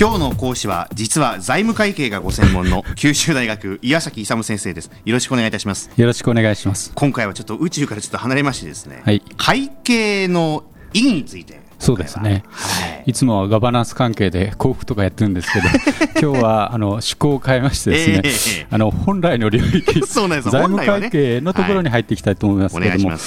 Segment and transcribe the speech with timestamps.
[0.00, 4.90] 今日の講師は実は財務会計がご専門の九州大学岩崎勇先生です。
[5.04, 5.90] よろしくお願いいたします。
[5.94, 6.90] よろしくお願いします。
[6.94, 11.60] 今回はちょっと宇宙からちょっと離れましてですね、はい、会計の意義について。
[11.78, 15.66] そうですね、はい、いつもはガバナンス関係で幸福とかやってるんですけど、
[16.32, 23.18] 今日はあの趣向を変えましてですね、えー、あの本来の領域、財務会計のところに入っていきたいと思いますけれども、はい、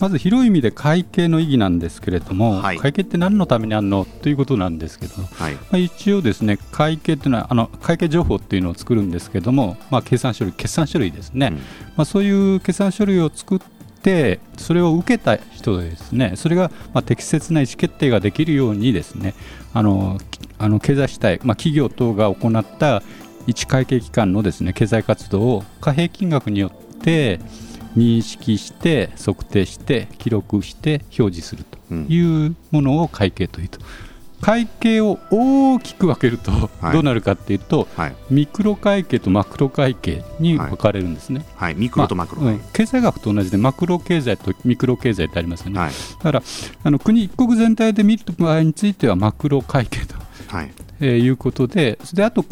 [0.00, 11.62] まず広い意味で会計の意義なんですけれども、はい、会計って何のためにあるのということなんですけど、はい、まあ、一応ですね会計っていうのはあの会計情報っていうのを作るんですけども、まあ、計算書類決算書類ですね、うん、ま
[12.02, 19.34] あ、そういう決算書類を作っててそれを受けた人ですねそれがま適切な意思決定ができるようにですね
[19.72, 20.18] あの
[20.58, 23.02] あの経済主体、まあ、企業等が行った
[23.46, 27.40] 一会計機関のですね経済活動を貨幣金額によって
[27.96, 33.80] 認識して測定して記録して表示するというものを会計というと。
[34.40, 36.50] 会計を大きく分けると
[36.92, 41.44] どうなるかっていうと、はい、ミクロ会計とマクロ会計に分かれるんですね。
[41.56, 45.78] はい、はい、ミクロとマクロ、まあうん、経済学と同じでマクロ経済とミクロ経済ってありますよね。
[45.78, 46.42] はい、だから
[46.84, 50.14] あの国一国全体で見る場合についてはマクロ会計と、
[50.50, 50.70] はい。
[51.00, 52.44] えー、いうことでであと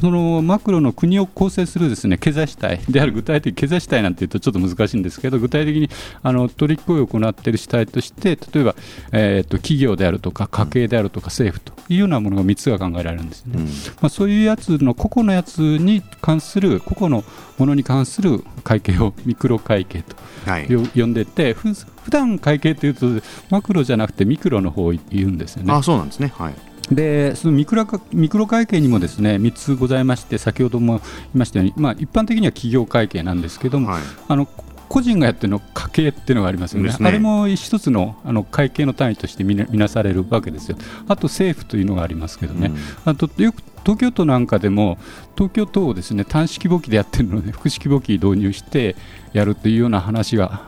[0.00, 5.90] そのマクロの国を構成するですね経済主体である具体的経済主体なんていうとちょっと難しいんですけど具体的に
[6.22, 8.76] あの取り引きを行っている主体として例えば、
[9.12, 13.70] えーと、企業であるとか家計であるとか政府というようなものが3つが考えられるんですね、うん、ま
[14.02, 17.24] あ、そういうやつの個々のやつに関する個々の
[17.58, 23.06] ものに関する会計を ミクロ会計と、はい、呼んでてふ普段会計というと
[23.50, 25.72] マクロじゃなくてミクロの方を言うんですよね。
[25.72, 34.46] あそうなんですね、はいでそのミクロミクロ会計にもですね3つございまして先ほども言いましたように、まあ、一般的には企業会計なんですけども、はい、あの
[34.88, 36.96] 個人がやってるの家計っていうのがありますよね、ね。
[37.00, 40.78] あれも一つのあの会計の単位として見なされるわけですよ、
[41.08, 44.98] あと政府というのがありますけどね、うん、あとよく東京都なんかでも、
[45.34, 48.96] 東京都をですね単式簿記でやってるので、複式簿記導入して
[49.32, 50.62] やるというような話が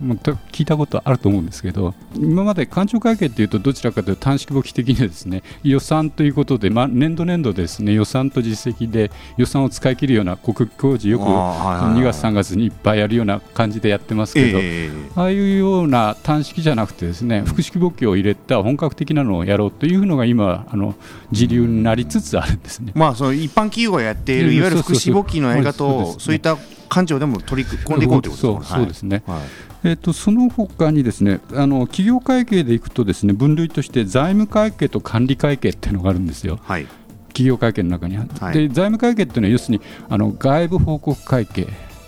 [0.00, 20.94] もう聞いたことあると思うんですけど今まで官庁会計っていうとどちらかというと短縮簿記的にですね予算ということで、まあ、年度年度ですね予算と実績で予算を使い切るような国工事よく2月3月にいっぱいやるような感じでやってますけど、えー、ああいうような短式じゃなくてですね複式簿記を入れた本格的なのをやろうというのが今あの
[21.30, 22.92] 時流になりつつあるんですね。
[22.94, 26.56] まあ、その一般企業がやっているいわゆる複式簿記のやり方をそういった
[26.88, 28.76] 官庁でも取り込んでいこうということですね。
[28.76, 29.40] そうですね、はい。
[29.84, 36.58] えーと、その他にですねあの企業会計でいくとですね分類として財務会計と管理会計っていうのがあるんですよ。
[36.62, 36.86] はい。
[37.28, 41.66] 企業会計の中に、はい、で財務会計っていうのは要するにあの外部報告会計。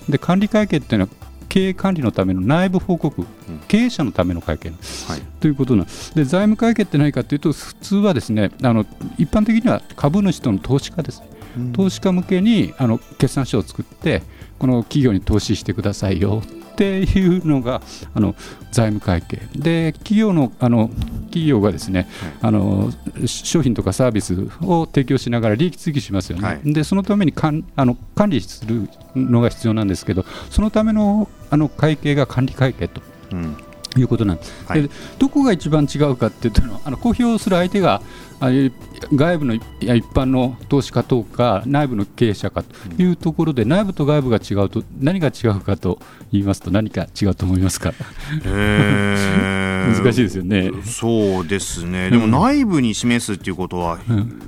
[0.08, 1.10] で管理会計っていうのは
[1.54, 5.86] 経営管理のための内部報告、うん、経営者のための会計、はい、ということなん。
[5.86, 8.84] で財務会計って何かというと普通はですねあの
[9.18, 14.24] 一般的には株主との投資家ですね、うん、投資家向けにあの決算書を作って
[14.58, 16.42] この企業に投資してくださいよ
[16.74, 17.82] っていうのが
[18.14, 18.34] あの
[18.72, 19.40] 財務会計。
[19.54, 20.90] で企業のあの
[21.26, 22.08] 企業がですね、
[22.42, 22.92] あの
[23.26, 33.00] 商品とかサービスを提供しながら利益追求しますよね、はい、でそのためにかんあの管理するのが必要なんですけどそのためのあの会計が管理会計と。
[33.32, 33.56] うん。
[33.96, 38.02] いうことなんです、はい、でどこが一番違うかっていうと あの公表する相手が
[38.40, 38.48] あ
[39.14, 39.62] 外部の一
[40.12, 46.00] 般の投資家等か内部の経営者かというところで内部と外部が違うと何が違うかと
[46.32, 47.94] 言いますと何か違うと思いますか、
[48.44, 50.72] えー、 難しいですよね。
[50.82, 52.10] そうですね。
[52.10, 54.40] でも内部に示すっていうことは、うん、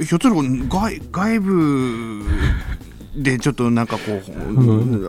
[0.00, 2.22] ひょっとすると外外部
[3.16, 5.00] でちょっとなんかこう、うん、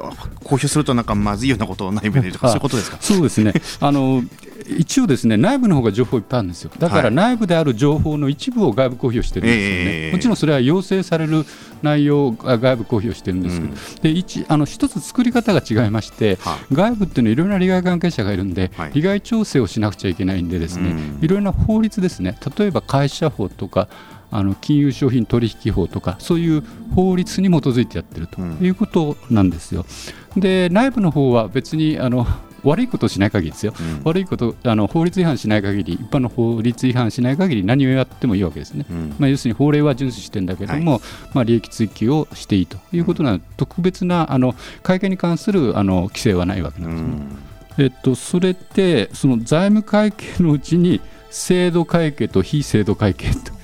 [0.43, 2.97] 公表するとなんかまずいようなことを内部でとかそういうことですか？
[3.01, 3.53] そうですね。
[3.79, 4.23] あの
[4.67, 6.71] 一応ですね内部の方が情報いっぱいあるんですよ。
[6.77, 11.45] だから内部である情報の一部を外部公表してるんですよね、はい、もちろんそれは要請される
[11.81, 22.37] 内容が外部公表してるんですけど、うん、で一あの一つ作り方が違いまして、は外部っていうのはいろいろな利害関係者がいるんで、はい、利害調整をしなくちゃいけないんでですね、いろいろな法律ですね。
[22.57, 23.87] 例えば会社法とか
[24.31, 26.63] あの金融商品取引法とかそういう
[26.93, 29.85] 法律に基づいてやってるということなんですよ。
[30.35, 32.27] で内部の方は別にあの
[32.65, 41.01] 悪いことをしない限りですよ、うん、悪いことあの法律違反しない限り一般の法律違反しない限り何をやってもいいわけですね、うん、まあ、要するに法令は遵守してるんだけども、はい、
[41.33, 47.09] まあ、利益追求をしていいということなので、特別なあの会計に関するあの規制はないわけなんですね。
[47.77, 53.55] うん、えっと、それってその財務会計のうちに制度会計と非制度会計と。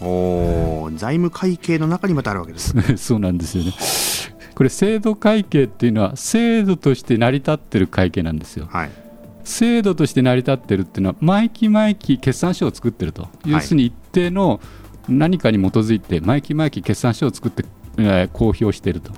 [0.00, 3.72] お財務会計の中にまたあるわけです そうなんですよね。
[4.58, 8.66] これ制度会計っていうのは制度として成り立ってる会計なんですよ。
[8.68, 8.90] はい、
[9.44, 14.60] 制度として成り立ってるっていうのは毎期毎期決算書を作ってると、要するに一定の
[15.08, 17.66] 何かに基づいて毎期毎期決算書を作って、
[17.98, 19.12] えー、公表していると。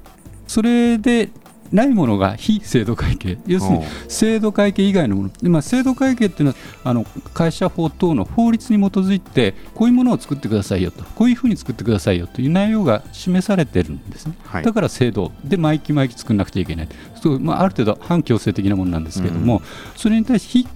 [0.47, 1.31] それで
[1.73, 16.89] ないものが非制度会計、要するに制度会計以外のもの、でまあ、制度会計っていうのはあの会社法等の法律に基づいて、こういうものを作ってくださいよと、こういうふうに作ってくださいよという内容が示されてるんですね、はい、だから制度で毎期毎期作らなくちゃいけない、
[17.21, 19.63] そうまあ、ある程度反強制的なものなんですけれども、うん、
[19.97, 20.69] それに対して非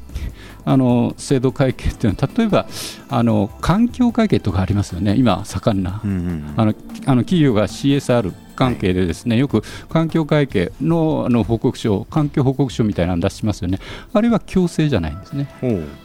[0.67, 2.67] あの制度会計っていうのは例えば
[3.11, 6.75] あの環境会計とかありますよね、今、盛んな、うんうん、あの
[7.07, 13.79] あの企業が CSR 関係でですね、はい、よく環境会計のあの報告書、環境報告書みたいなの出しますよね、
[14.13, 15.49] あれは強制じゃないんですね、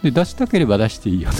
[0.02, 1.30] で出したければ出していいよ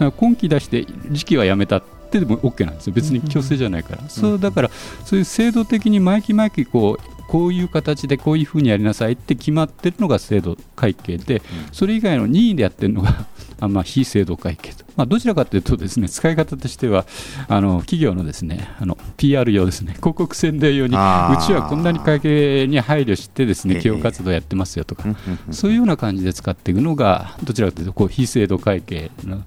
[0.00, 4.70] と、今期出して時期はやめたってでも OK なんですよ、別に強制じゃないから、うん、そうだから
[5.04, 11.42] そういう制度的に毎期毎期こうこういう形でこういうふうにやりなさいって決まってるのが制度会計で、
[11.72, 13.26] それ以外の任意でやってるのが
[13.58, 17.06] あまあ非制度会計と、まあ、どちらかというとですね使い方としては
[17.48, 19.94] あの企業のですねあの PR 用ですね。
[19.94, 25.02] 広告宣伝用にうちはこんなに会計に配慮してですね企業活動やってますよとか、
[25.50, 29.42] そういうような感じで使っていくのがどちらかというとこう非制度会計の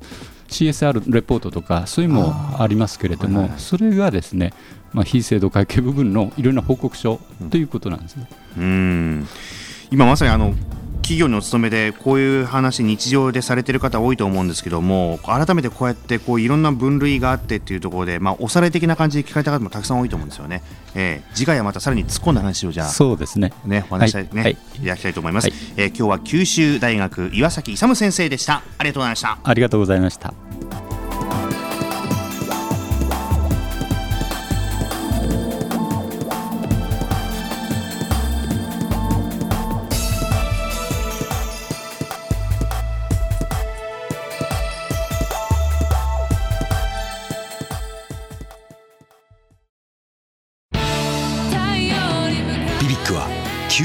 [0.48, 4.54] CSR レポートとかそういうのもありますけれども、それがですね
[4.94, 7.20] まあ、非制度会計部分のいろんな報告書
[7.52, 8.28] ということなんですね。
[8.58, 9.28] うん。
[9.92, 10.54] 今まさにあの
[11.08, 20.64] 企業にお勤めでこういう話日常でされてる方多いと思うんですけども改めてこうやってこういろんな分類があってっていうところで、まあ、おさらい的な感じで聞かれた方もたくさん多いと思うんですよね、
[20.96, 23.54] えー、次回はまたさらに突っ込んだ話をじゃあそうですね。
[23.64, 28.64] ねお話しね、はい、いただきたいと思います、はい、えー、今日は九州大学岩崎勇先生でした。
[28.78, 29.40] ありがとうございました。
[29.42, 30.47] ありがとうございました